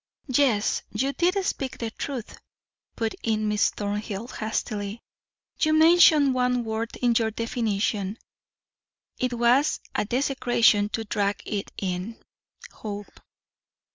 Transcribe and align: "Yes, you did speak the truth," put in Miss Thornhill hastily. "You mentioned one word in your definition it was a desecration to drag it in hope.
"Yes, 0.33 0.81
you 0.89 1.13
did 1.13 1.35
speak 1.45 1.77
the 1.77 1.91
truth," 1.91 2.39
put 2.95 3.13
in 3.21 3.47
Miss 3.47 3.69
Thornhill 3.69 4.29
hastily. 4.29 4.99
"You 5.59 5.73
mentioned 5.73 6.33
one 6.33 6.63
word 6.63 6.95
in 7.03 7.13
your 7.19 7.29
definition 7.29 8.17
it 9.19 9.33
was 9.33 9.79
a 9.93 10.05
desecration 10.05 10.89
to 10.89 11.03
drag 11.05 11.43
it 11.45 11.71
in 11.77 12.19
hope. 12.71 13.19